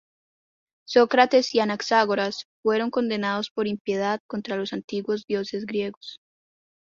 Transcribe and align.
Sócrates 0.87 1.53
y 1.53 1.59
Anaxágoras 1.59 2.47
fueron 2.63 2.89
condenados 2.89 3.51
por 3.51 3.67
impiedad 3.67 4.19
contra 4.25 4.55
los 4.57 4.73
antiguos 4.73 5.25
dioses 5.27 5.63
griegos. 5.67 6.17